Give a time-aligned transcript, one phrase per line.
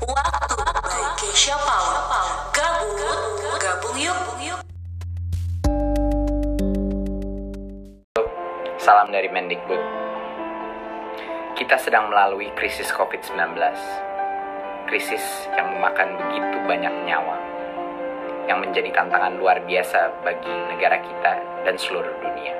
[0.00, 2.00] Waktu by Keisha Power.
[2.56, 4.16] Gabung, gabung yuk.
[8.80, 9.76] Salam dari Mendikbud.
[11.52, 13.60] Kita sedang melalui krisis COVID-19.
[14.88, 15.20] Krisis
[15.52, 17.36] yang memakan begitu banyak nyawa.
[18.48, 21.32] Yang menjadi tantangan luar biasa bagi negara kita
[21.68, 22.56] dan seluruh dunia.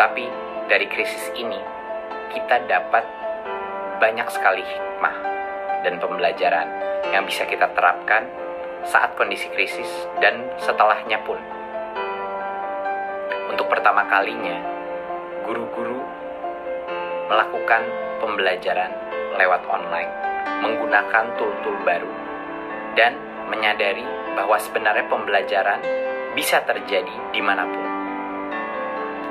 [0.00, 0.32] Tapi
[0.64, 1.60] dari krisis ini,
[2.32, 3.04] kita dapat
[4.00, 5.33] banyak sekali hikmah
[5.84, 6.66] dan pembelajaran
[7.12, 8.24] yang bisa kita terapkan
[8.88, 9.88] saat kondisi krisis
[10.18, 11.36] dan setelahnya pun.
[13.52, 14.58] Untuk pertama kalinya,
[15.44, 16.00] guru-guru
[17.28, 17.84] melakukan
[18.18, 18.90] pembelajaran
[19.36, 20.10] lewat online
[20.64, 22.12] menggunakan tool-tool baru
[22.96, 23.16] dan
[23.52, 25.80] menyadari bahwa sebenarnya pembelajaran
[26.32, 27.86] bisa terjadi di mana pun.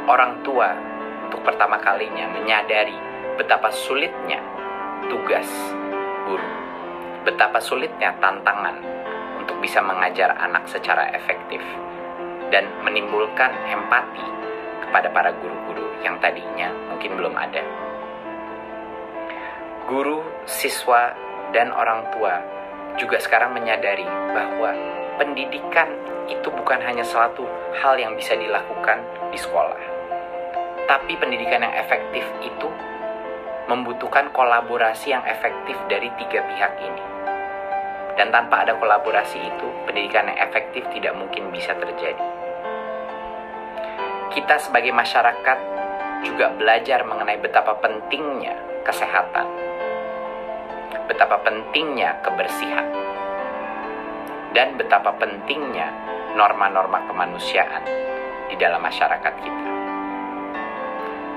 [0.07, 0.71] Orang tua
[1.27, 2.95] untuk pertama kalinya menyadari
[3.39, 4.39] betapa sulitnya
[5.09, 5.47] tugas
[6.27, 6.49] guru,
[7.23, 8.79] betapa sulitnya tantangan
[9.39, 11.59] untuk bisa mengajar anak secara efektif,
[12.51, 14.25] dan menimbulkan empati
[14.85, 17.63] kepada para guru-guru yang tadinya mungkin belum ada.
[19.89, 21.11] Guru, siswa,
[21.51, 22.39] dan orang tua
[22.95, 24.71] juga sekarang menyadari bahwa
[25.17, 25.89] pendidikan
[26.29, 27.43] itu bukan hanya suatu
[27.81, 29.01] hal yang bisa dilakukan
[29.33, 29.81] di sekolah.
[30.87, 32.69] Tapi pendidikan yang efektif itu
[33.73, 37.03] membutuhkan kolaborasi yang efektif dari tiga pihak ini.
[38.13, 42.21] Dan tanpa ada kolaborasi itu, pendidikan yang efektif tidak mungkin bisa terjadi.
[44.29, 45.57] Kita sebagai masyarakat
[46.21, 48.53] juga belajar mengenai betapa pentingnya
[48.85, 49.49] kesehatan,
[51.09, 52.85] betapa pentingnya kebersihan,
[54.53, 55.89] dan betapa pentingnya
[56.37, 57.81] norma-norma kemanusiaan
[58.49, 59.82] di dalam masyarakat kita.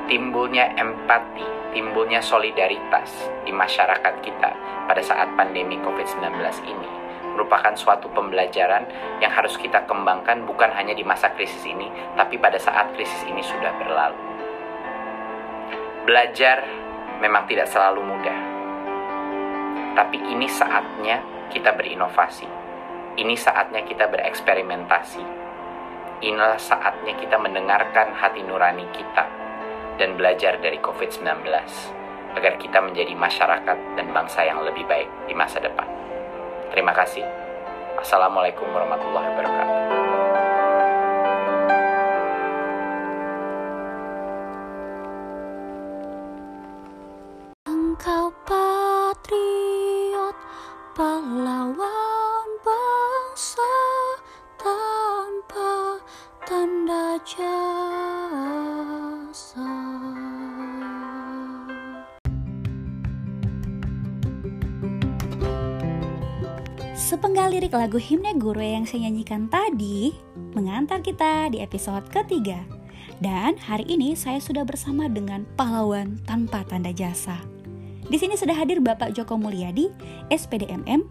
[0.07, 1.43] Timbulnya empati,
[1.75, 4.51] timbulnya solidaritas di masyarakat kita
[4.87, 6.31] pada saat pandemi COVID-19
[6.63, 6.91] ini
[7.35, 8.87] merupakan suatu pembelajaran
[9.19, 13.43] yang harus kita kembangkan bukan hanya di masa krisis ini, tapi pada saat krisis ini
[13.43, 14.23] sudah berlalu.
[16.07, 16.63] Belajar
[17.19, 18.39] memang tidak selalu mudah,
[19.99, 21.19] tapi ini saatnya
[21.51, 22.47] kita berinovasi.
[23.19, 25.25] Ini saatnya kita bereksperimentasi.
[26.31, 29.36] Inilah saatnya kita mendengarkan hati nurani kita
[29.97, 31.25] dan belajar dari COVID-19
[32.37, 35.89] agar kita menjadi masyarakat dan bangsa yang lebih baik di masa depan.
[36.73, 37.25] Terima kasih.
[37.97, 39.77] Assalamualaikum warahmatullahi wabarakatuh.
[47.65, 50.37] Engkau patriot,
[50.93, 52.06] pahlawan
[67.07, 70.11] Sepenggal lirik lagu himne guru yang saya nyanyikan tadi
[70.59, 72.67] mengantar kita di episode ketiga.
[73.23, 77.39] Dan hari ini saya sudah bersama dengan pahlawan tanpa tanda jasa.
[78.11, 79.87] Di sini sudah hadir Bapak Joko Mulyadi,
[80.35, 81.07] SPDMM.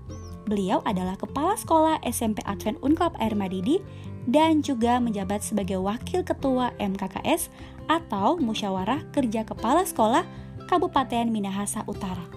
[0.52, 3.80] Beliau adalah Kepala Sekolah SMP Advent Unklap Air Madidi
[4.28, 7.48] dan juga menjabat sebagai Wakil Ketua MKKS
[7.88, 10.28] atau Musyawarah Kerja Kepala Sekolah
[10.68, 12.28] Kabupaten Minahasa Utara.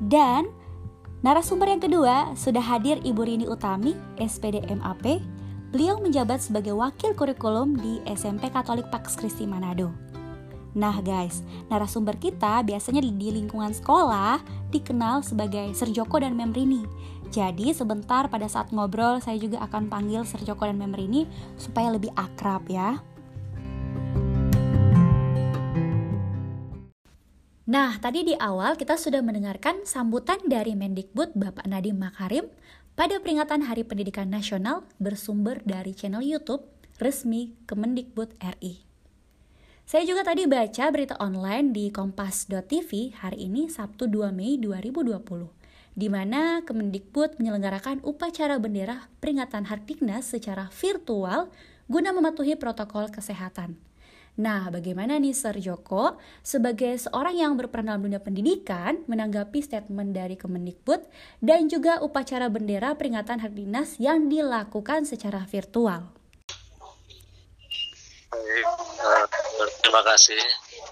[0.00, 0.61] Dan
[1.22, 5.22] narasumber yang kedua sudah hadir Ibu Rini Utami, SPD MAP.
[5.72, 9.88] Beliau menjabat sebagai Wakil Kurikulum di SMP Katolik Pax Christi Manado.
[10.76, 11.40] Nah guys,
[11.72, 16.84] narasumber kita biasanya di lingkungan sekolah dikenal sebagai Ser Joko dan Mem Rini.
[17.32, 21.24] Jadi sebentar pada saat ngobrol saya juga akan panggil Ser Joko dan Mem Rini
[21.56, 23.00] supaya lebih akrab ya.
[27.72, 32.52] Nah, tadi di awal kita sudah mendengarkan sambutan dari Mendikbud Bapak Nadiem Makarim
[32.92, 36.68] pada peringatan Hari Pendidikan Nasional bersumber dari channel YouTube
[37.00, 38.84] resmi Kemendikbud RI.
[39.88, 45.24] Saya juga tadi baca berita online di kompas.tv hari ini Sabtu 2 Mei 2020
[45.96, 51.48] di mana Kemendikbud menyelenggarakan upacara bendera peringatan Hardiknas secara virtual
[51.88, 53.91] guna mematuhi protokol kesehatan.
[54.32, 60.40] Nah, bagaimana nih Sir Joko sebagai seorang yang berperan dalam dunia pendidikan menanggapi statement dari
[60.40, 61.04] Kemendikbud
[61.44, 66.16] dan juga upacara bendera peringatan Hari Dinas yang dilakukan secara virtual?
[68.32, 69.26] Uh,
[69.84, 70.40] terima kasih.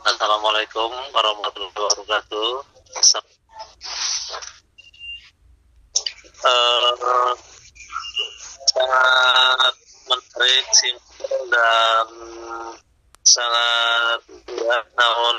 [0.04, 2.50] Assalamualaikum warahmatullahi wabarakatuh.
[6.44, 7.32] Uh,
[8.68, 9.74] sangat
[10.08, 12.08] menarik, simpel dan
[13.24, 15.36] sangat ya, namun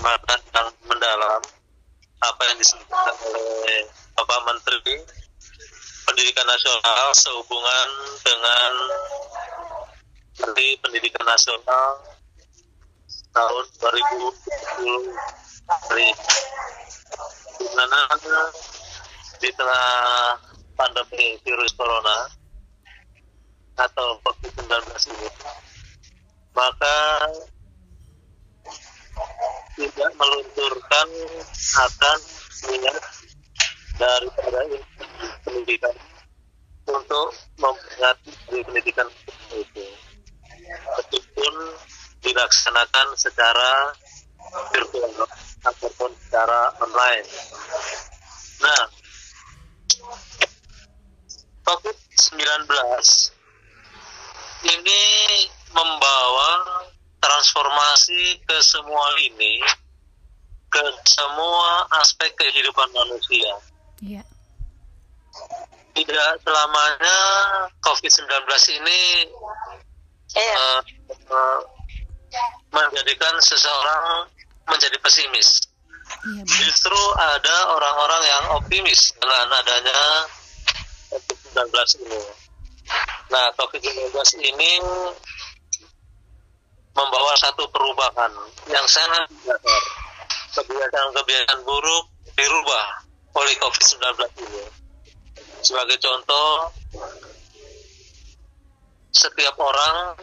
[0.00, 1.42] makna yang mendalam
[2.20, 3.84] apa yang disampaikan oleh
[4.16, 4.96] Bapak Menteri
[6.08, 7.88] Pendidikan Nasional sehubungan
[8.24, 8.72] dengan
[10.40, 12.00] Menteri Pendidikan Nasional
[13.30, 15.12] tahun 2020
[15.68, 16.08] hari
[17.60, 18.00] di mana
[19.40, 19.88] di tengah
[20.74, 22.26] pandemi virus corona
[23.80, 24.68] atau COVID-19
[25.12, 25.28] ini
[26.60, 26.96] maka
[29.80, 31.08] tidak melunturkan
[31.80, 32.18] akan
[32.68, 33.00] minat
[33.96, 34.60] daripada
[35.40, 35.96] pendidikan
[36.84, 39.08] untuk memperingati dari pendidikan
[39.56, 39.86] itu
[41.00, 41.54] meskipun
[42.20, 43.96] dilaksanakan secara
[44.76, 45.24] virtual
[45.64, 47.28] ataupun secara online.
[48.60, 48.82] Nah,
[51.64, 52.68] COVID-19
[54.68, 55.02] ini
[55.70, 56.50] membawa
[57.20, 59.60] transformasi ke semua lini,
[60.72, 63.52] ke semua aspek kehidupan manusia.
[64.00, 64.22] Iya.
[65.90, 67.16] Tidak selamanya
[67.82, 68.30] COVID-19
[68.80, 69.00] ini
[70.36, 70.80] uh,
[71.28, 71.60] uh,
[72.70, 74.30] menjadikan seseorang
[74.70, 75.70] menjadi pesimis.
[76.10, 76.42] Iya.
[76.46, 80.00] Justru ada orang-orang yang optimis dengan adanya
[81.10, 82.20] COVID-19 ini.
[83.30, 84.10] Nah, COVID-19
[84.42, 84.70] ini
[86.94, 88.32] membawa satu perubahan
[88.70, 89.82] yang sangat besar.
[90.50, 92.04] Kebiasaan-kebiasaan buruk
[92.34, 92.86] dirubah
[93.38, 94.02] oleh COVID-19
[94.42, 94.64] ini.
[95.62, 96.74] Sebagai contoh,
[99.14, 100.18] setiap orang,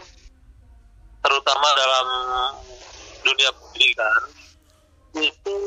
[1.23, 2.07] terutama dalam
[3.23, 4.21] dunia pendidikan,
[5.15, 5.57] itu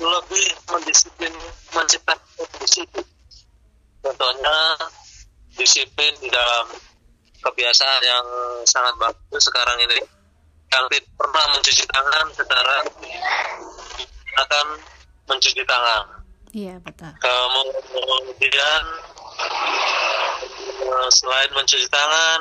[0.00, 1.32] lebih mendisiplin,
[1.72, 3.06] menciptakan disiplin.
[4.00, 4.56] Contohnya,
[5.56, 6.89] disiplin di dalam
[7.40, 8.26] kebiasaan yang
[8.64, 9.98] sangat bagus sekarang ini
[10.70, 12.76] yang tidak pernah mencuci tangan secara
[14.38, 14.66] akan
[15.26, 16.04] mencuci tangan
[16.50, 17.14] Iya, betul.
[17.22, 18.82] kemudian
[20.82, 22.40] eh, selain mencuci tangan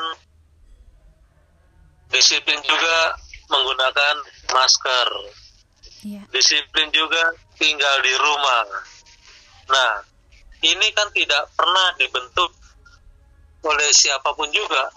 [2.10, 2.98] disiplin juga
[3.50, 4.16] menggunakan
[4.50, 5.08] masker
[6.00, 6.24] Iya.
[6.32, 7.22] disiplin juga
[7.60, 8.66] tinggal di rumah
[9.70, 9.92] nah
[10.64, 12.52] ini kan tidak pernah dibentuk
[13.64, 14.88] oleh siapa pun juga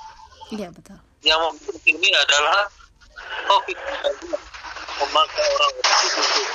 [0.53, 0.99] Iya, betul.
[1.25, 2.69] yang membentuk ini adalah
[3.49, 4.37] COVID-19
[5.03, 6.49] memaksa orang untuk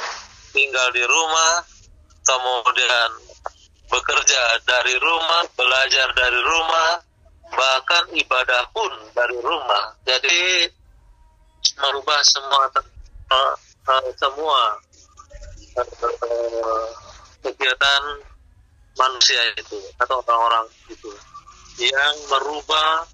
[0.53, 1.53] tinggal di rumah,
[2.23, 3.09] kemudian
[3.87, 6.89] bekerja dari rumah, belajar dari rumah,
[7.51, 9.83] bahkan ibadah pun dari rumah.
[10.05, 10.69] Jadi
[11.81, 13.53] merubah semua eh,
[13.89, 14.61] eh, semua
[15.77, 16.87] eh,
[17.43, 18.03] kegiatan
[18.97, 21.09] manusia itu atau orang-orang itu
[21.77, 23.05] yang merubah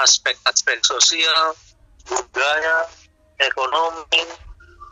[0.00, 1.56] aspek-aspek sosial,
[2.08, 2.88] budaya,
[3.40, 4.24] ekonomi,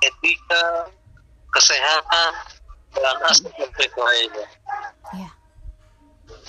[0.01, 0.89] etika,
[1.53, 2.33] kesehatan,
[2.97, 4.49] dan aspek-aspek lainnya.
[5.17, 5.31] Iya.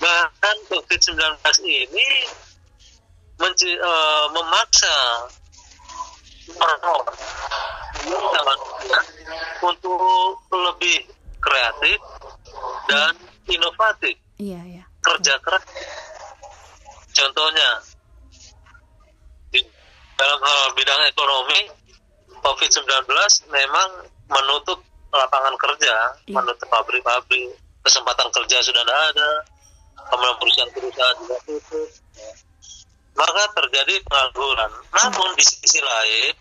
[0.01, 1.19] Bahkan COVID-19
[1.63, 2.09] ini
[3.37, 4.97] menci- eh, memaksa
[8.41, 8.99] manusia
[9.61, 10.97] untuk lebih
[11.41, 11.99] kreatif
[12.89, 13.13] dan
[13.47, 14.83] inovatif Iya, iya.
[15.01, 15.63] kerja keras.
[17.11, 17.69] Contohnya,
[19.51, 19.59] di
[20.15, 21.59] dalam hal bidang ekonomi,
[22.41, 22.87] COVID-19
[23.51, 23.89] memang
[24.31, 24.79] menutup
[25.11, 25.93] lapangan kerja,
[26.25, 26.39] Iya.
[26.39, 27.51] menutup pabrik-pabrik,
[27.83, 29.29] kesempatan kerja sudah tidak ada,
[30.07, 31.89] kemudian perusahaan-perusahaan juga tutup.
[33.11, 34.71] Maka terjadi pengangguran.
[34.95, 36.31] Namun di sisi lain,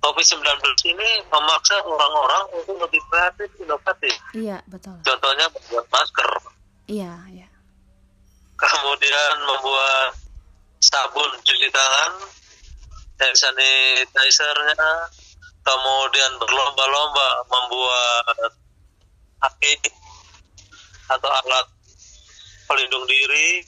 [0.00, 0.46] COVID-19
[0.88, 4.14] ini memaksa orang-orang untuk lebih kreatif, inovatif.
[4.32, 4.96] Iya, betul.
[5.04, 6.30] Contohnya membuat masker,
[6.88, 7.48] Iya, iya.
[8.56, 10.19] kemudian membuat
[10.90, 12.12] sabun cuci tangan,
[13.22, 14.92] hand sanitizer-nya,
[15.62, 18.50] kemudian berlomba-lomba membuat
[19.46, 19.86] APD
[21.10, 21.66] atau alat
[22.66, 23.62] pelindung diri,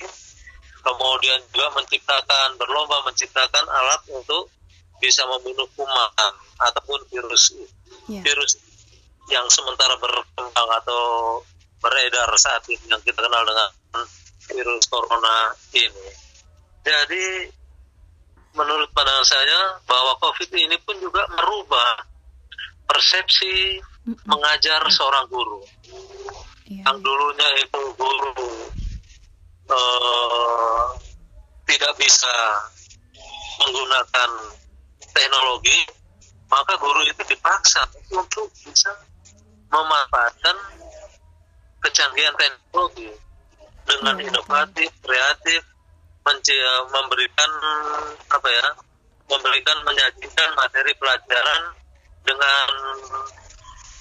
[0.83, 4.51] kemudian juga menciptakan berlomba menciptakan alat untuk
[4.99, 7.55] bisa membunuh kuman ataupun virus
[8.11, 8.23] Iya.
[8.27, 8.59] virus
[9.31, 11.39] yang sementara berkembang atau
[11.79, 13.71] beredar saat ini yang kita kenal dengan
[14.51, 16.09] virus corona ini.
[16.83, 17.25] Jadi
[18.53, 22.05] menurut pandangan saya bahwa COVID ini pun juga merubah
[22.85, 23.81] persepsi
[24.27, 25.63] mengajar seorang guru.
[26.69, 26.83] Iya.
[26.91, 28.35] Yang dulunya itu guru
[29.71, 30.85] eh,
[31.71, 32.35] tidak bisa
[33.63, 34.31] menggunakan
[35.15, 35.79] teknologi,
[36.51, 38.91] maka guru itu dipaksa untuk bisa
[39.73, 40.57] memanfaatkan
[41.81, 43.09] kecanggihan teknologi
[43.83, 45.63] dengan Iya, inovatif, kreatif,
[46.93, 47.51] memberikan
[48.31, 48.67] apa ya,
[49.27, 51.63] memberikan menyajikan materi pelajaran
[52.23, 52.69] dengan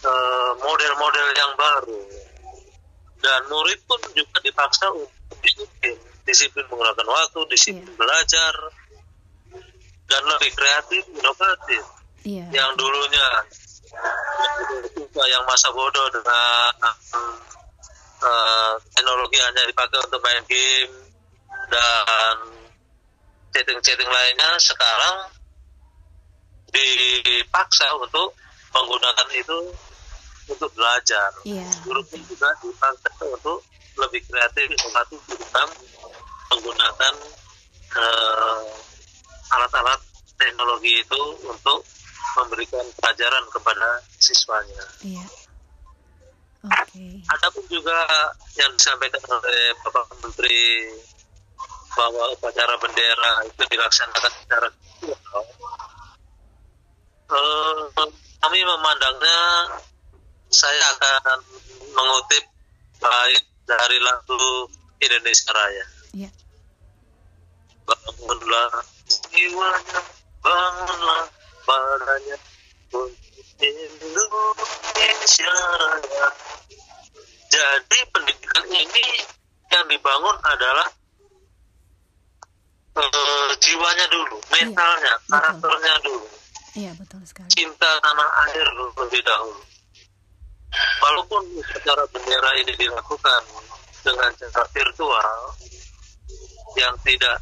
[0.06, 2.02] eh, model-model yang baru
[3.22, 5.94] dan murid pun juga dipaksa untuk disiplin
[6.26, 7.98] disiplin menggunakan waktu disiplin Iya.
[7.98, 8.54] belajar
[10.10, 11.84] dan lebih kreatif inovatif
[12.26, 12.46] Iya.
[12.54, 13.30] yang dulunya
[15.12, 16.74] yang masa bodoh dengan
[18.22, 20.94] eh, teknologi hanya dipakai untuk main game
[21.72, 22.36] dan
[23.56, 25.32] chatting-chatting lainnya sekarang
[26.72, 28.36] dipaksa untuk
[28.72, 29.60] menggunakan itu
[30.52, 31.32] untuk belajar.
[31.48, 31.68] Iya.
[31.84, 33.64] Guru pun juga dipaksa untuk
[34.00, 35.20] lebih kreatif inovatif
[35.52, 35.70] dalam
[36.52, 37.14] menggunakan
[37.92, 38.64] eh,
[39.52, 40.00] alat-alat
[40.40, 41.84] teknologi itu untuk
[42.40, 44.84] memberikan pelajaran kepada siswanya.
[45.04, 45.26] Iya.
[46.62, 47.26] Oke.
[47.26, 48.06] Adapun juga
[48.56, 50.94] yang disampaikan oleh Bapak Menteri
[51.92, 54.68] bahwa upacara bendera itu dilaksanakan secara
[55.02, 55.44] virtual.
[57.32, 57.82] Eh,
[58.42, 59.40] kami memandangnya
[60.52, 61.40] saya akan
[61.96, 62.44] mengutip
[63.00, 64.68] baik dari lagu
[65.00, 65.86] Indonesia Raya.
[66.12, 66.30] Iya.
[67.88, 68.72] Bangunlah
[69.32, 70.00] jiwanya,
[70.44, 71.24] bangunlah
[71.64, 72.38] badannya
[72.92, 73.16] untuk
[73.64, 76.28] Indonesia Raya.
[77.52, 79.08] Jadi pendidikan ini
[79.72, 80.88] yang dibangun adalah
[82.98, 85.32] eh, jiwanya dulu, mentalnya, betul.
[85.38, 86.28] karakternya dulu,
[86.76, 87.50] Iya, betul sekali.
[87.52, 89.62] cinta tanah air dulu lebih dahulu.
[91.04, 93.44] Walaupun secara bendera ini dilakukan
[94.08, 95.32] dengan cara virtual
[96.80, 97.38] yang tidak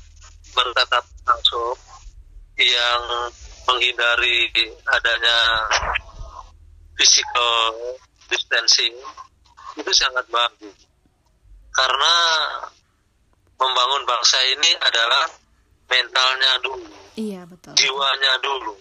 [0.57, 1.77] bertatap langsung,
[2.57, 3.01] yang
[3.69, 4.49] menghindari
[4.89, 5.37] adanya
[6.97, 8.97] physical distancing
[9.77, 10.75] itu sangat bagus
[11.71, 12.15] karena
[13.59, 15.27] membangun bangsa ini adalah
[15.91, 16.87] mentalnya dulu,
[17.19, 17.75] Iya, betul.
[17.75, 18.73] jiwanya dulu.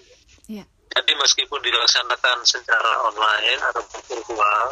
[0.46, 0.64] Iya.
[0.88, 4.66] Jadi meskipun dilaksanakan secara online atau virtual,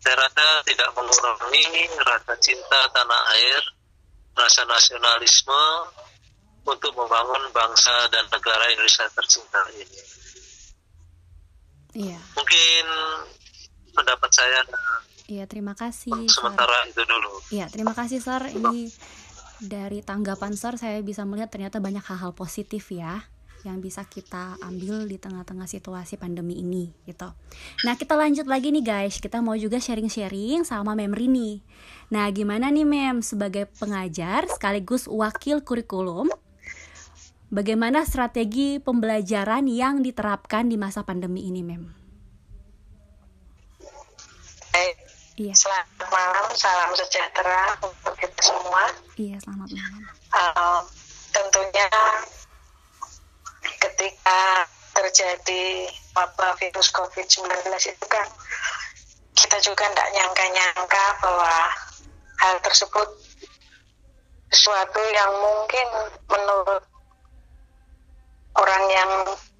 [0.00, 3.62] saya rasa tidak mengurangi rasa cinta tanah air,
[4.38, 5.64] rasa nasionalisme
[6.66, 10.00] untuk membangun bangsa dan negara Indonesia tercinta ini.
[11.96, 12.20] Iya.
[12.36, 12.84] Mungkin
[13.96, 14.60] pendapat saya
[15.26, 16.14] Iya, terima kasih.
[16.30, 17.42] Sementara itu dulu.
[17.50, 18.46] Iya, terima kasih, Sir.
[18.46, 18.86] Ini
[19.58, 23.26] dari tanggapan Sir saya bisa melihat ternyata banyak hal-hal positif ya
[23.66, 27.26] yang bisa kita ambil di tengah-tengah situasi pandemi ini gitu.
[27.82, 29.18] Nah, kita lanjut lagi nih guys.
[29.18, 31.58] Kita mau juga sharing-sharing sama Mem Rini.
[32.14, 36.30] Nah, gimana nih Mem sebagai pengajar sekaligus wakil kurikulum?
[37.50, 41.82] Bagaimana strategi pembelajaran yang diterapkan di masa pandemi ini, Mem?
[44.70, 44.96] Baik,
[45.36, 48.88] Iya, selamat malam, salam sejahtera untuk kita semua.
[49.20, 50.02] iya selamat malam.
[50.32, 50.80] Uh,
[51.28, 51.88] tentunya
[53.84, 54.64] ketika
[54.96, 58.24] terjadi wabah virus COVID-19 itu kan
[59.36, 61.54] kita juga tidak nyangka-nyangka bahwa
[62.40, 63.08] hal tersebut
[64.48, 65.88] sesuatu yang mungkin
[66.32, 66.84] menurut
[68.56, 69.10] orang yang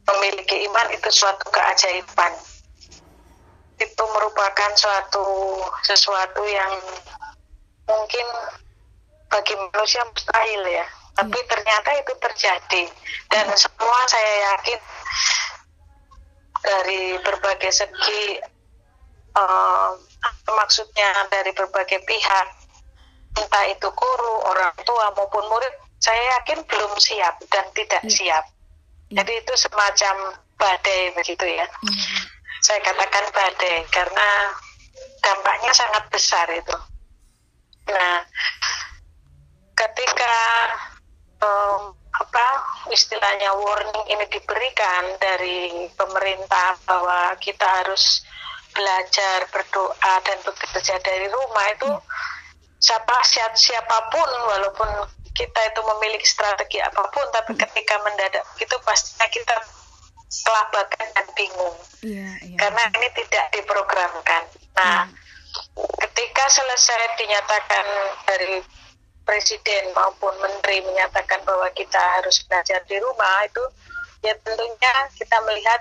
[0.09, 2.33] memiliki iman itu suatu keajaiban
[3.77, 5.27] itu merupakan suatu
[5.85, 6.73] sesuatu yang
[7.85, 8.27] mungkin
[9.29, 10.87] bagi manusia mustahil ya.
[11.17, 12.83] Tapi ternyata itu terjadi.
[13.29, 14.81] Dan semua saya yakin
[16.61, 18.41] dari berbagai segi
[19.37, 19.91] eh,
[20.49, 22.47] maksudnya dari berbagai pihak
[23.37, 28.13] entah itu guru orang tua maupun murid saya yakin belum siap dan tidak Iya.
[28.13, 28.45] siap.
[29.07, 29.23] Iya.
[29.23, 30.15] jadi itu semacam
[30.57, 31.69] badai begitu ya.
[31.69, 32.16] Iya,
[32.67, 34.29] saya katakan badai karena
[35.23, 36.75] dampaknya sangat besar itu.
[37.95, 38.27] Nah,
[39.79, 40.35] ketika
[41.47, 42.47] em, apa
[42.91, 48.27] istilahnya warning ini diberikan dari pemerintah bahwa kita harus
[48.75, 51.91] belajar berdoa dan bekerja dari rumah itu
[52.83, 54.91] siapa siap- siapa pun walaupun
[55.39, 59.55] kita itu memiliki strategi apa pun tapi ketika mendadak itu pastinya kita
[60.45, 62.57] kelabakan dan bingung iya, iya.
[62.59, 64.43] karena ini tidak diprogramkan.
[64.77, 65.09] Nah,
[66.05, 67.87] ketika selesai dinyatakan
[68.29, 68.61] dari
[69.27, 73.65] presiden maupun menteri menyatakan bahwa kita harus belajar di rumah itu
[74.23, 75.81] ya tentunya kita melihat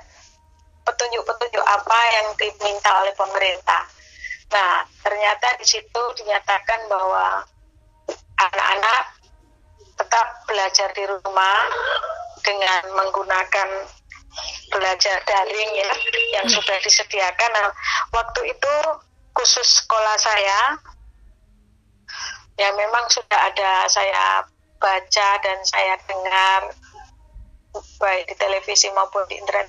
[0.85, 3.89] petunjuk-petunjuk apa yang diminta oleh pemerintah.
[4.53, 7.41] Nah, ternyata di situ dinyatakan bahwa
[8.37, 9.03] anak-anak
[9.97, 11.59] tetap belajar di rumah
[12.45, 13.69] dengan menggunakan
[14.71, 15.91] belajar daring ya
[16.39, 17.49] yang sudah disediakan.
[17.53, 17.69] Nah,
[18.11, 18.73] waktu itu
[19.35, 20.79] khusus sekolah saya
[22.55, 24.47] ya memang sudah ada saya
[24.79, 26.71] baca dan saya dengar
[27.99, 29.67] baik di televisi maupun di internet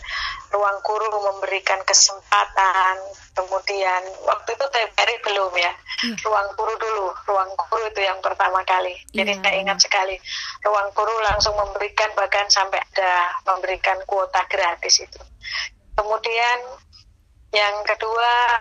[0.52, 2.96] ruang guru memberikan kesempatan.
[3.36, 5.72] Kemudian waktu itu TVRI belum ya.
[6.04, 6.16] Iya.
[6.24, 7.06] ruang guru dulu.
[7.28, 8.96] Ruang guru itu yang pertama kali.
[9.12, 10.16] Jadi Iya, saya ingat sekali
[10.64, 15.20] ruang guru langsung memberikan bahkan sampai ada memberikan kuota gratis itu.
[15.96, 16.58] Kemudian
[17.52, 18.60] yang kedua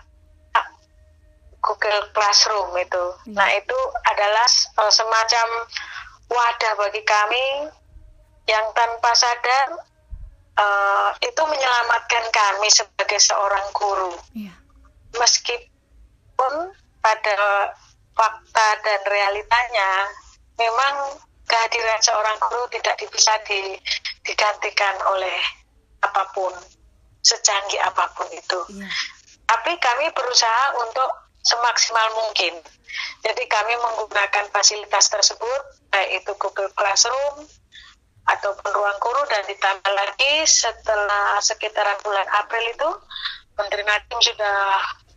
[1.66, 3.06] Google Classroom itu.
[3.26, 3.34] Iya.
[3.34, 4.48] nah itu adalah
[4.86, 5.48] eh, semacam
[6.30, 7.46] wadah bagi kami
[8.46, 9.68] yang tanpa sadar
[10.56, 14.54] eh, itu menyelamatkan kami sebagai seorang guru Iya.
[15.16, 16.54] meskipun
[17.00, 17.38] pada
[18.16, 19.90] fakta dan realitanya
[20.56, 23.78] memang kehadiran seorang guru tidak bisa di-
[24.24, 25.38] digantikan oleh
[26.02, 26.54] apa pun
[27.20, 28.90] secanggih apa pun itu Iya.
[29.46, 31.10] tapi kami berusaha untuk
[31.46, 32.58] semaksimal mungkin.
[33.22, 35.62] Jadi kami menggunakan fasilitas tersebut,
[35.94, 37.46] baik itu Google Classroom
[38.26, 42.90] ataupun ruang guru dan ditambah lagi setelah sekitaran bulan April itu
[43.56, 44.60] Menteri Nadiem sudah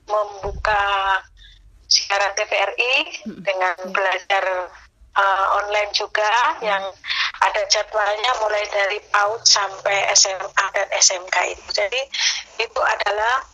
[0.09, 0.85] membuka
[1.89, 2.95] siaran TVRI
[3.41, 4.45] dengan belajar
[5.17, 6.85] uh, online juga yang
[7.39, 11.67] ada jadwalnya mulai dari PAUD sampai SMA dan SMK itu.
[11.73, 12.01] Jadi
[12.61, 13.47] itu adalah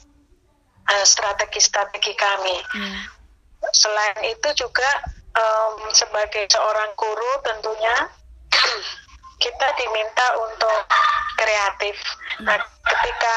[0.91, 2.59] uh, strategi-strategi kami.
[2.59, 3.01] Iya.
[3.73, 4.91] Selain itu juga
[5.33, 7.97] em, sebagai seorang guru tentunya
[9.45, 10.89] kita diminta untuk
[11.37, 12.01] kreatif.
[12.41, 13.37] Nah, ketika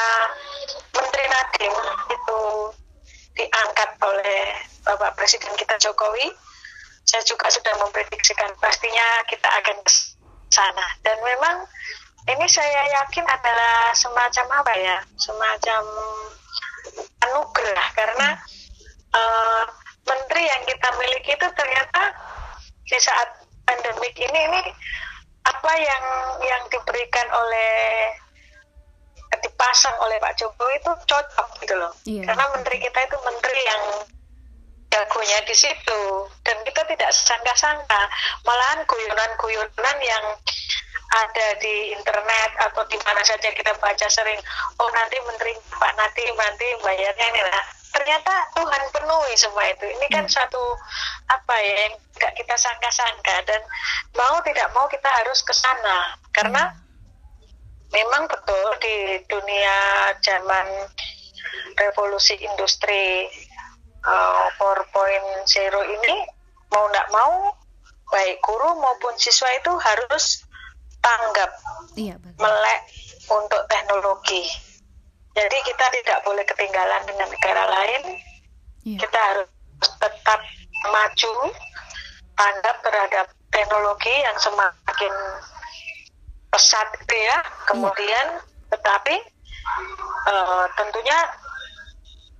[0.96, 1.76] Menteri Nadiem
[2.08, 2.40] itu
[3.36, 4.56] diangkat oleh
[4.88, 6.32] Bapak Presiden kita Jokowi,
[7.04, 9.92] saya juga sudah memprediksikan pastinya kita akan ke
[10.48, 10.86] sana.
[11.04, 11.68] Dan memang
[12.32, 15.82] ini saya yakin adalah semacam apa ya, semacam
[17.28, 18.28] anugerah karena
[19.12, 19.64] eh,
[20.08, 22.02] menteri yang kita miliki itu ternyata
[22.88, 23.28] di saat
[23.68, 24.60] pandemik ini ini
[25.48, 26.04] apa yang
[26.44, 28.12] yang diberikan oleh
[29.38, 31.92] dipasang oleh Pak Jokowi itu cocok gitu loh.
[32.08, 32.32] Iya.
[32.32, 33.82] karena menteri kita itu menteri yang
[34.88, 36.00] jagonya di situ.
[36.42, 38.02] Dan kita tidak sangka-sangka
[38.48, 40.24] malahan guyonan-guyonan yang
[41.08, 44.36] ada di internet atau di mana saja kita baca sering
[44.76, 47.64] oh nanti menteri Pak nanti nanti bayarnya ini lah
[47.98, 49.82] ternyata Tuhan penuhi semua itu.
[49.90, 50.62] Ini kan suatu
[51.26, 53.60] apa ya yang tidak kita sangka-sangka dan
[54.14, 56.14] mau tidak mau kita harus ke sana.
[56.30, 56.70] Karena
[57.90, 59.76] memang betul di dunia
[60.22, 60.86] zaman
[61.74, 63.26] revolusi industri
[64.06, 65.42] uh, 4.0
[65.98, 66.16] ini
[66.70, 67.34] mau tidak mau
[68.08, 70.46] baik guru maupun siswa itu harus
[71.02, 71.50] tanggap
[71.98, 72.80] Iya, melek
[73.26, 74.46] untuk teknologi.
[75.36, 78.02] Jadi kita tidak boleh ketinggalan dengan negara lain.
[78.84, 78.98] Iya.
[79.04, 79.48] Kita harus
[79.80, 80.40] tetap
[80.88, 81.34] maju,
[82.34, 85.14] tanggap terhadap teknologi yang semakin
[86.48, 87.38] pesat gitu ya.
[87.68, 88.26] Kemudian,
[88.72, 89.16] tetapi
[90.28, 91.18] eh, tentunya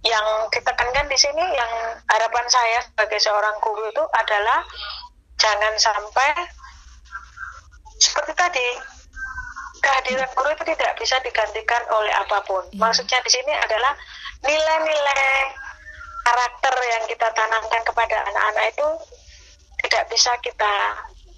[0.07, 1.73] yang ditekankan di sini, yang
[2.07, 4.63] harapan saya sebagai seorang guru itu adalah
[5.39, 6.31] jangan sampai
[7.99, 8.69] seperti tadi
[9.79, 12.63] kehadiran guru itu tidak bisa digantikan oleh apa pun.
[12.71, 12.79] Iya.
[12.79, 13.93] Maksudnya di sini adalah
[14.45, 15.25] nilai-nilai
[16.23, 18.89] karakter yang kita tanamkan kepada anak-anak itu
[19.89, 20.73] tidak bisa kita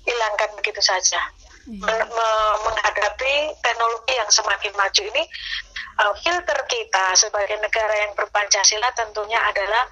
[0.04, 1.20] hilangkan begitu saja.
[1.68, 1.84] Iya.
[1.86, 5.22] Men- me- menghadapi teknologi yang semakin maju ini,
[6.00, 9.84] uh, filter kita sebagai negara yang berpancasila tentunya adalah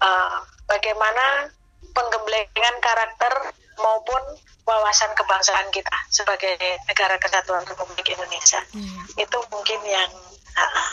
[0.00, 0.36] uh,
[0.70, 1.50] bagaimana
[1.90, 3.32] penggemblengan karakter
[3.80, 4.22] maupun
[4.68, 8.60] wawasan kebangsaan kita sebagai negara kesatuan Republik Indonesia.
[8.76, 9.26] Iya.
[9.26, 10.10] Itu mungkin yang
[10.54, 10.92] uh,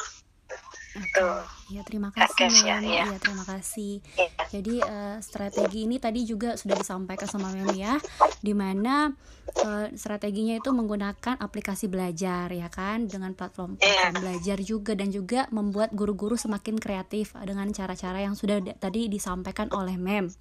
[0.98, 1.22] Oke.
[1.22, 1.57] Tuh.
[1.68, 2.88] Ya, terima Kak kasih Kesya, Mem.
[2.88, 3.04] iya.
[3.06, 4.00] Iya, terima kasih.
[4.16, 4.30] Iya.
[4.50, 8.00] Jadi eh, strategi ini tadi juga sudah disampaikan sama Mem ya,
[8.38, 9.12] di mana
[9.58, 13.84] eh, strateginya itu menggunakan aplikasi belajar ya kan, dengan platform, Iya.
[13.84, 19.12] platform belajar juga dan juga membuat guru-guru semakin kreatif dengan cara-cara yang sudah di- tadi
[19.12, 20.32] disampaikan oleh Mem.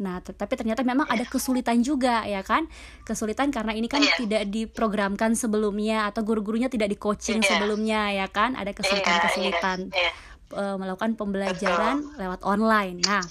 [0.00, 2.64] Nah, tapi ternyata memang ada kesulitan juga ya kan,
[3.04, 4.16] kesulitan karena ini kan Iya.
[4.16, 7.48] tidak diprogramkan sebelumnya atau guru-gurunya tidak di coaching Iya.
[7.52, 10.12] sebelumnya ya kan, ada kesulitan-kesulitan Iya, iya,
[10.52, 13.02] eh, melakukan pembelajaran lewat online.
[13.04, 13.22] Nah,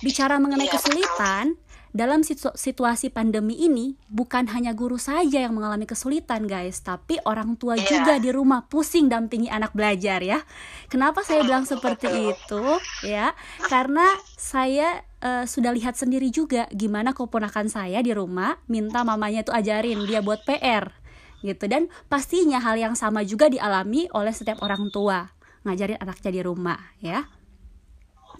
[0.00, 1.56] bicara mengenai kesulitan
[1.90, 7.56] dalam situ- situasi pandemi ini bukan hanya guru saja yang mengalami kesulitan, guys, tapi orang
[7.56, 7.88] tua Iya.
[7.88, 10.44] juga di rumah pusing dampingi anak belajar ya.
[10.92, 12.62] Kenapa saya bilang seperti itu?
[13.00, 13.32] Ya,
[13.66, 14.04] karena
[14.36, 20.04] saya eh, sudah lihat sendiri juga gimana keponakan saya di rumah minta mamanya itu ajarin
[20.04, 20.92] dia buat PR
[21.40, 25.32] gitu dan pastinya hal yang sama juga dialami oleh setiap orang tua
[25.66, 27.26] ngajarin anaknya di rumah ya.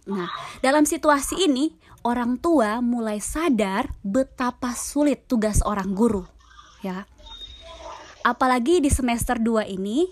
[0.07, 0.31] Nah,
[0.62, 1.75] dalam situasi ini
[2.07, 6.23] orang tua mulai sadar betapa sulit tugas orang guru
[6.87, 7.11] ya.
[8.23, 10.11] apalagi di semester 2 ini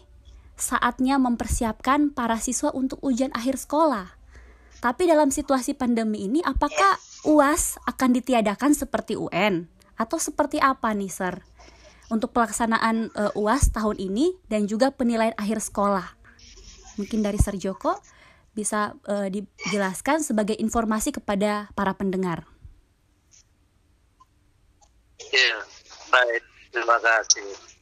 [0.54, 4.14] saatnya mempersiapkan para siswa untuk ujian akhir sekolah.
[4.78, 11.10] Tapi dalam situasi pandemi ini apakah UAS akan ditiadakan seperti UN atau seperti apa nih,
[11.10, 11.40] Sir?
[12.12, 16.04] Untuk pelaksanaan uh, UAS tahun ini dan juga penilaian akhir sekolah.
[16.96, 17.98] Mungkin dari Sir Joko
[18.54, 22.46] bisa uh, dijelaskan sebagai informasi kepada para pendengar.
[25.34, 25.58] Ya,
[26.14, 26.42] baik.
[26.70, 27.74] Terima kasih.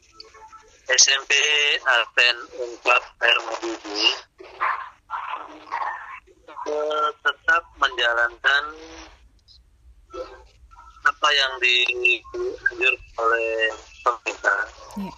[0.93, 1.33] SMP
[1.89, 4.03] Alpen Ungkap Hermodudi
[6.69, 8.65] eh, tetap menjalankan
[11.03, 13.53] apa yang dianjur oleh
[14.05, 14.61] pemerintah
[15.01, 15.15] yeah.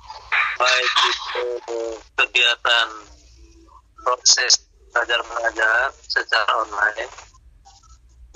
[0.57, 1.46] baik itu
[2.16, 2.88] kegiatan
[4.04, 7.10] proses belajar mengajar secara online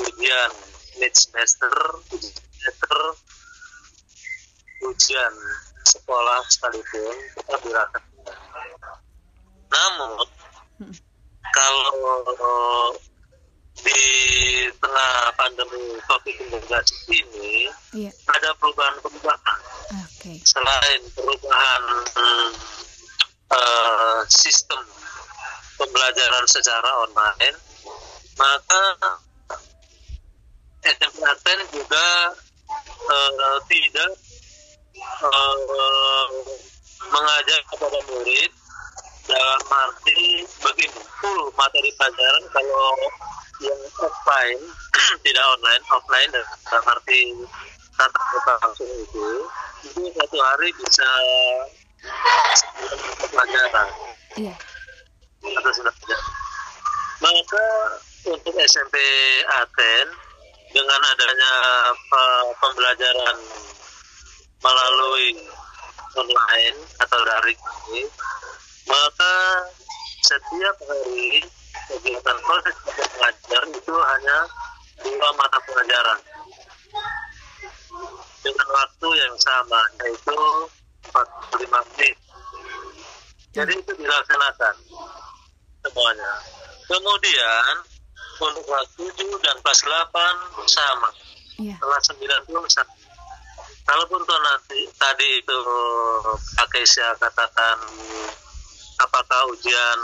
[0.02, 0.52] ujian
[0.98, 1.70] mid semester
[2.10, 2.96] ujian semester
[4.88, 5.34] ujian
[5.86, 8.04] sekolah sekalipun tetap dirasakan
[9.68, 10.26] namun
[10.82, 10.94] hmm.
[11.54, 12.96] kalau
[13.78, 14.02] di
[14.82, 16.66] tengah pandemi COVID-19
[17.14, 18.10] ini yeah.
[18.26, 19.60] ada perubahan-perubahan.
[20.18, 20.42] Okay.
[20.42, 21.82] Selain perubahan
[23.54, 24.82] uh, sistem
[25.78, 27.56] pembelajaran secara online,
[28.36, 28.82] maka
[30.82, 32.06] SMPTN juga
[33.08, 34.12] uh, tidak
[35.22, 36.26] uh,
[37.08, 38.52] mengajar kepada murid
[39.28, 42.92] dalam arti begini full materi pelajaran kalau
[43.60, 44.60] yang offline
[45.26, 47.20] tidak online offline dalam arti
[47.98, 49.28] tatap muka langsung itu
[49.84, 51.10] itu satu hari bisa
[53.34, 53.88] pelajaran
[54.38, 54.54] iya.
[55.58, 55.94] Atau sudah
[57.18, 57.66] maka
[58.30, 58.94] untuk SMP
[59.50, 60.06] Aten
[60.70, 61.52] dengan adanya
[62.62, 63.36] pembelajaran
[64.62, 65.28] melalui
[66.14, 68.02] online atau daring ini
[68.88, 69.34] maka
[70.24, 71.44] setiap hari
[71.88, 74.38] kegiatan proses mengajar itu hanya
[75.00, 76.20] dua mata pelajaran.
[78.44, 80.40] Dengan waktu yang sama yaitu
[81.08, 82.16] 45 menit.
[83.56, 84.74] Jadi itu dilaksanakan
[85.88, 86.32] semuanya.
[86.88, 87.74] Kemudian
[88.38, 91.10] untuk kelas 7 dan kelas 8 sama.
[91.58, 91.78] Yeah.
[91.82, 92.92] kelas 9 pun sama.
[93.88, 95.58] Kalaupun tuh nanti tadi itu
[96.60, 97.76] Kak Keisha katakan
[99.00, 100.00] apakah ujian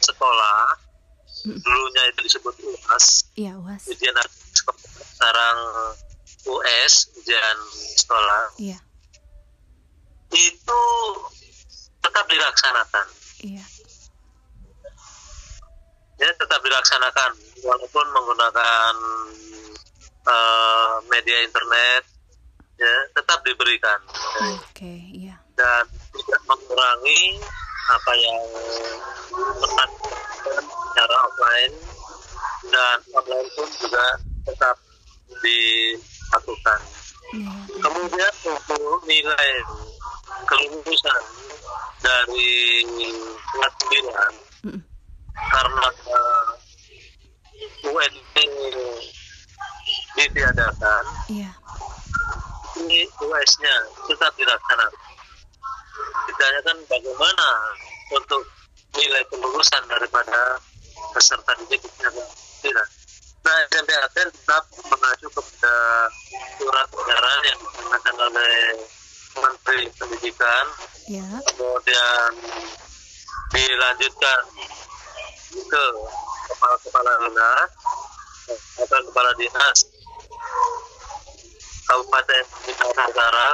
[0.00, 0.80] sekolah
[1.42, 4.16] dulunya itu disebut UAS iya UAS ujian
[4.54, 5.56] sekarang
[6.48, 7.58] US ujian
[8.00, 8.42] sekolah.
[8.58, 8.78] Iya.
[10.32, 10.82] Itu
[12.00, 13.06] tetap dilaksanakan.
[13.44, 13.64] Iya
[16.22, 17.30] ya tetap dilaksanakan
[17.66, 18.94] walaupun menggunakan
[20.30, 22.02] uh, media internet
[22.78, 27.42] ya tetap diberikan oke okay, iya dan tidak mengurangi
[27.90, 28.38] apa yang
[29.58, 29.88] pernah
[30.92, 31.74] secara offline
[32.70, 34.06] dan online pun juga
[34.46, 34.76] tetap
[35.42, 36.80] dilakukan.
[37.32, 37.52] Ya.
[37.80, 39.50] Kemudian untuk nilai
[40.46, 41.22] kelulusan
[42.02, 42.52] dari
[43.56, 44.80] kelas 9 mm.
[45.32, 45.86] karena
[50.52, 51.54] ditiadakan, yeah.
[52.84, 54.92] ini US-nya tetap dilaksanakan
[56.62, 57.48] kan bagaimana
[58.12, 58.44] untuk
[59.00, 60.60] nilai kelulusan daripada
[61.16, 61.80] peserta didik
[62.60, 62.88] tidak.
[63.42, 65.74] Nah, SMP Aten tetap mengacu kepada
[66.60, 68.54] surat edaran yang digunakan oleh
[69.32, 70.64] Menteri Pendidikan,
[71.08, 71.26] ya.
[71.50, 72.30] kemudian
[73.50, 74.40] dilanjutkan
[75.52, 75.84] ke
[76.52, 77.70] kepala-kepala dinas
[78.78, 79.91] atau kepala dinas
[81.92, 82.44] Kabupaten
[82.96, 83.48] Negara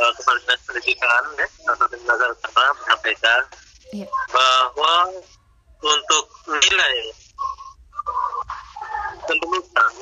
[0.00, 1.86] uh, kepala dinas pendidikan ya atau
[2.32, 3.42] utama menyampaikan
[3.92, 4.08] yeah.
[4.32, 5.12] bahwa
[5.84, 6.96] untuk nilai
[9.28, 9.92] kelulusan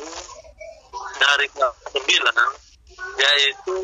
[1.18, 3.76] dari kelas 9 yaitu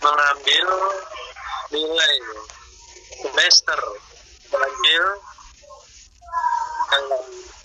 [0.00, 0.66] mengambil
[1.68, 2.14] nilai
[3.20, 3.80] semester
[4.48, 5.02] mengambil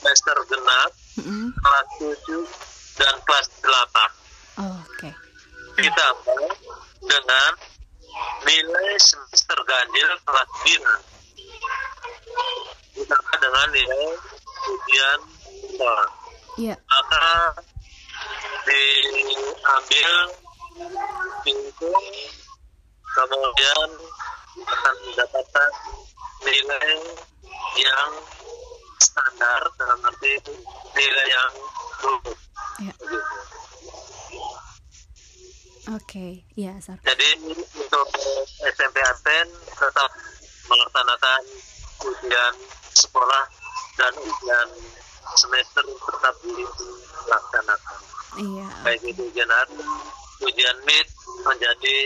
[0.03, 1.47] semester genap mm -hmm.
[1.63, 4.22] kelas 7 dan kelas 8 oh, okay.
[5.73, 6.41] Ditambah
[7.01, 7.51] dengan
[8.45, 11.13] nilai semester ganjil kelas 9
[12.93, 14.05] ditambah dengan nilai
[14.69, 15.19] ujian.
[16.53, 16.77] Yeah.
[16.85, 17.57] Maka
[18.69, 20.13] diambil
[21.41, 22.07] hitung
[23.03, 23.89] kemudian
[24.61, 25.71] akan mendapatkan
[26.45, 26.93] nilai
[27.81, 28.11] yang
[29.01, 30.33] standar dalam arti
[30.93, 31.53] nilai yang
[32.05, 32.39] lulus.
[32.77, 33.42] Yeah.
[35.93, 36.31] Oke, okay.
[36.57, 38.07] ya, Jadi untuk
[38.65, 39.45] SMP Aten
[39.77, 40.09] tetap
[40.65, 41.41] melaksanakan
[42.01, 42.53] ujian
[42.97, 43.45] sekolah
[44.01, 44.67] dan ujian
[45.37, 47.97] semester tetap dilaksanakan.
[48.41, 48.67] Iya.
[48.81, 49.77] Baik itu ujian hari,
[50.41, 51.07] ujian mid
[51.45, 51.97] menjadi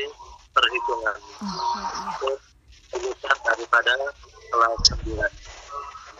[0.52, 1.18] perhitungan.
[1.40, 2.12] Oh, iya.
[2.12, 2.30] Itu
[3.24, 3.94] daripada
[4.52, 5.16] kelas 9.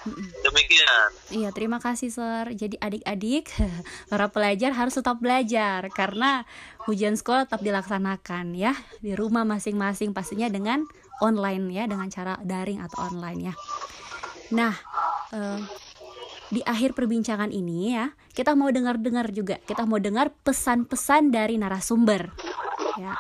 [0.08, 0.30] Mm-mm.
[0.58, 1.10] Demikian.
[1.30, 2.50] Iya, terima kasih, Sir.
[2.58, 3.54] Jadi adik-adik,
[4.12, 6.50] para pelajar harus tetap belajar karena
[6.90, 10.82] ujian sekolah tetap dilaksanakan ya di rumah masing-masing pastinya dengan
[11.22, 13.54] online ya, dengan cara daring atau online ya.
[14.58, 14.74] Nah,
[15.30, 15.62] eh,
[16.50, 22.34] di akhir perbincangan ini ya, kita mau dengar-dengar juga, kita mau dengar pesan-pesan dari narasumber.
[22.98, 23.14] Ya.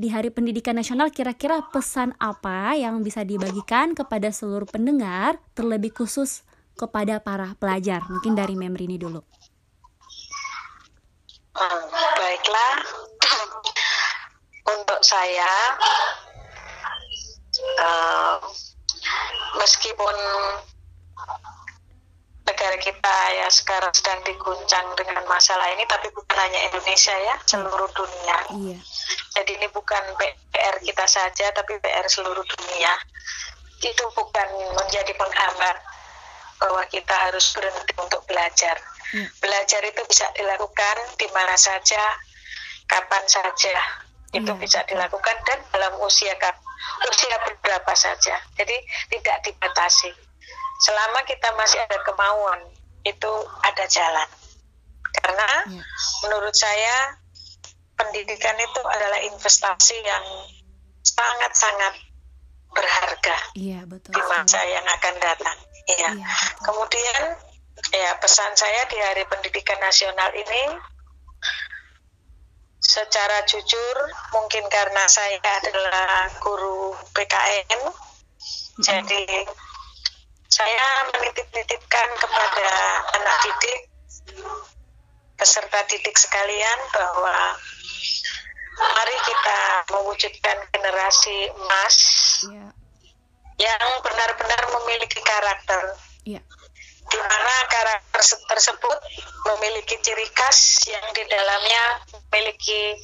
[0.00, 6.46] Di Hari Pendidikan Nasional kira-kira pesan apa yang bisa dibagikan kepada seluruh pendengar, terlebih khusus
[6.80, 8.00] kepada para pelajar?
[8.08, 9.20] Mungkin dari Memri ini dulu.
[11.52, 12.74] Hmm, baiklah.
[14.64, 15.52] Untuk saya,
[17.60, 18.36] eh,
[19.60, 20.16] meskipun
[22.48, 27.90] negara kita ya sekarang sedang diguncang dengan masalah ini, tapi bukan hanya Indonesia ya, seluruh
[27.92, 28.38] dunia.
[28.56, 28.78] Iya.
[29.36, 30.00] Jadi ini bukan
[30.54, 32.92] PR kita saja, tapi PR seluruh dunia.
[33.80, 35.89] Itu bukan menjadi penghambat
[36.60, 38.76] bahwa kita harus berhenti untuk belajar.
[39.16, 39.26] Iya.
[39.40, 42.02] Belajar itu bisa dilakukan di mana saja,
[42.86, 43.74] kapan saja.
[44.30, 44.60] Itu Iya.
[44.60, 46.36] bisa dilakukan dan dalam usia
[47.10, 48.36] usia berapa saja.
[48.54, 48.76] Jadi
[49.10, 50.12] tidak dibatasi.
[50.80, 52.60] Selama kita masih ada kemauan,
[53.02, 53.32] itu
[53.64, 54.28] ada jalan.
[55.10, 55.82] Karena Iya.
[56.28, 57.18] menurut saya
[57.98, 60.24] pendidikan itu adalah investasi yang
[61.04, 61.94] sangat-sangat
[62.70, 64.14] berharga Iya, betul.
[64.14, 65.58] di masa yang akan datang.
[65.90, 66.08] Iya.
[66.14, 66.62] Iya, betul.
[66.70, 67.22] Kemudian
[67.90, 70.62] ya pesan saya di Hari Pendidikan Nasional ini
[72.80, 73.96] secara jujur
[74.34, 77.80] mungkin karena saya adalah guru PKN
[78.80, 79.46] jadi
[80.50, 82.70] saya menitip-nitipkan kepada
[83.20, 83.80] anak didik
[85.38, 87.54] peserta didik sekalian bahwa
[88.80, 89.60] mari kita
[89.94, 91.96] mewujudkan generasi emas
[92.40, 92.59] Iya.
[93.60, 95.92] Yang benar-benar memiliki karakter
[96.24, 96.40] Iya.
[97.10, 98.98] di mana karakter se- tersebut
[99.52, 102.96] memiliki ciri khas yang di dalamnya memiliki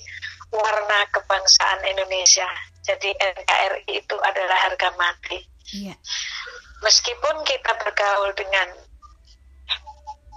[0.48, 2.48] warna kebangsaan Indonesia.
[2.86, 5.42] Jadi NKRI itu adalah harga mati.
[5.74, 5.98] Iya.
[6.80, 8.68] Meskipun kita bergaul dengan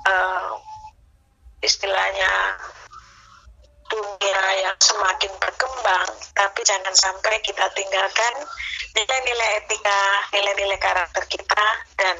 [0.10, 0.52] eh,
[1.62, 2.58] istilahnya
[3.90, 8.34] dunia yang semakin berkembang, tapi jangan sampai kita tinggalkan
[8.94, 11.66] nilai-nilai etika, nilai-nilai karakter kita,
[11.98, 12.18] dan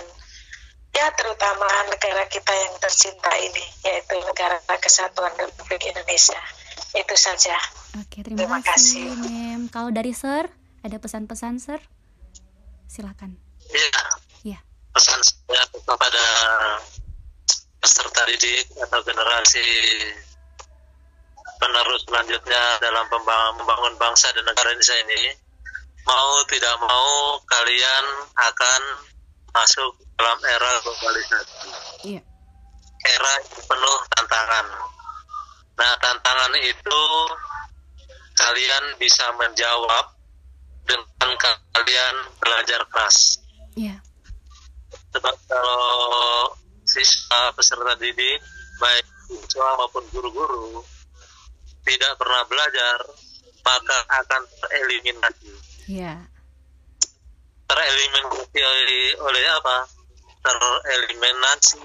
[0.98, 6.42] ya terutama negara kita yang tercinta ini, yaitu negara kesatuan Republik Indonesia.
[6.98, 7.54] Itu saja.
[8.02, 9.30] Oke, terima, Terima kasih, kasih.
[9.30, 9.62] Mem.
[9.70, 10.50] Kalau dari Sir,
[10.82, 11.80] ada pesan-pesan, Sir?
[12.90, 13.38] Silakan.
[13.70, 14.02] Iya.
[14.42, 14.60] Iya.
[14.98, 16.26] Pesan saya kepada
[17.80, 19.68] peserta didik atau generasi
[22.20, 25.40] selanjutnya dalam membangun bangsa dan negara Indonesia ini,
[26.04, 28.06] mau tidak mau kalian
[28.36, 28.82] akan
[29.56, 31.72] masuk dalam era globalisasi.
[32.12, 32.20] Iya.
[33.08, 34.68] Era penuh tantangan.
[35.80, 37.04] Nah, tantangan itu
[38.36, 40.12] kalian bisa menjawab
[40.84, 41.32] dengan
[41.72, 43.40] kalian belajar keras.
[43.80, 43.96] Iya.
[45.16, 46.52] Sebab kalau
[46.84, 48.44] siswa peserta didik,
[48.76, 50.84] baik siswa maupun guru-guru,
[51.86, 52.98] tidak pernah belajar,
[53.64, 55.52] maka akan tereliminasi.
[55.90, 56.16] Iya.
[57.70, 59.78] Tereliminasi oleh, oleh apa?
[60.40, 61.82] Tereliminasi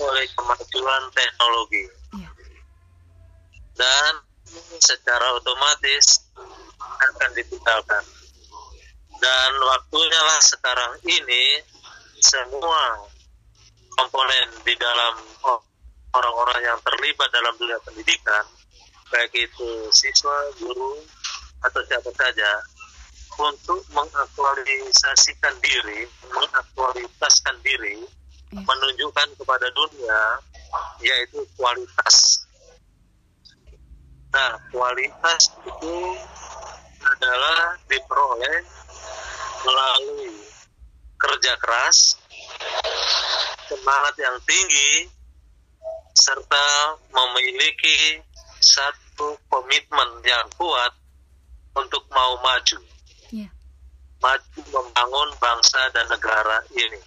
[0.00, 1.84] oleh kemajuan teknologi.
[2.16, 2.30] Iya.
[3.74, 4.12] Dan
[4.78, 6.30] secara otomatis
[6.80, 8.04] akan ditinggalkan.
[9.20, 11.60] Dan waktunya lah sekarang ini
[12.20, 13.04] semua
[13.92, 15.14] komponen di dalam
[16.10, 18.44] orang-orang yang terlibat dalam dunia pendidikan,
[19.10, 21.02] baik itu siswa, guru,
[21.66, 22.50] atau siapa saja,
[23.38, 28.06] untuk mengaktualisasikan diri, mengaktualisasikan diri,
[28.50, 28.66] Iya.
[28.66, 30.22] menunjukkan kepada dunia,
[30.98, 32.46] yaitu kualitas.
[34.30, 35.96] Nah, kualitas itu
[37.02, 38.58] adalah diperoleh
[39.62, 40.34] melalui
[41.14, 42.18] kerja keras,
[43.70, 45.06] semangat yang tinggi,
[46.18, 48.18] serta memiliki
[48.58, 48.99] satu
[49.48, 50.92] komitmen yang kuat
[51.76, 52.78] untuk mau maju,
[53.30, 53.48] Iya.
[54.18, 57.00] maju membangun bangsa dan negara ini.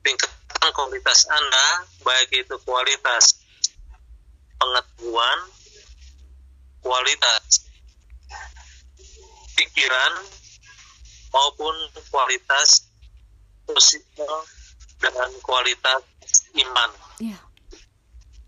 [0.00, 1.66] Tingkatkan kualitas Anda,
[2.00, 3.42] baik itu kualitas
[4.56, 5.38] pengetahuan,
[6.80, 7.66] kualitas
[9.56, 10.12] pikiran
[11.32, 11.74] maupun
[12.08, 12.88] kualitas
[13.66, 14.36] sosial
[14.96, 16.00] dengan kualitas
[16.56, 17.36] iman Ya.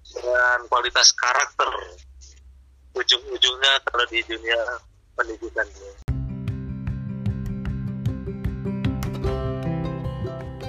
[0.08, 1.68] dengan kualitas karakter
[2.96, 4.60] ujung-ujungnya kalau di dunia
[5.18, 5.66] pendidikan.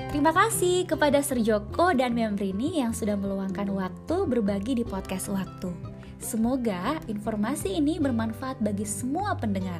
[0.10, 5.72] Terima kasih kepada Sir Joko dan Memrini yang sudah meluangkan waktu berbagi di podcast Waktu.
[6.20, 9.80] Semoga informasi ini bermanfaat bagi semua pendengar.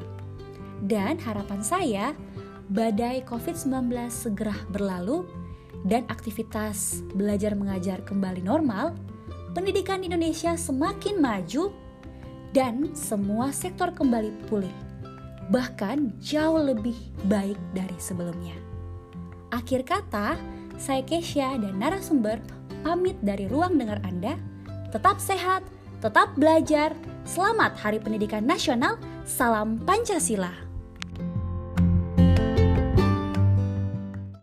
[0.80, 2.16] Dan harapan saya,
[2.72, 5.28] badai COVID-19 segera berlalu
[5.84, 8.96] dan aktivitas belajar mengajar kembali normal,
[9.52, 11.76] pendidikan Indonesia semakin maju
[12.54, 14.74] dan semua sektor kembali pulih.
[15.50, 18.54] Bahkan jauh lebih baik dari sebelumnya.
[19.50, 20.38] Akhir kata,
[20.78, 22.38] saya Kesha dan narasumber
[22.86, 24.38] pamit dari ruang dengar Anda.
[24.94, 25.66] Tetap sehat,
[26.00, 26.94] tetap belajar.
[27.26, 28.98] Selamat Hari Pendidikan Nasional.
[29.26, 30.69] Salam Pancasila.